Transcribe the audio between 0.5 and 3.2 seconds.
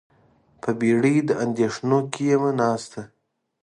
په بیړۍ د اندیښنو کې یمه ناسته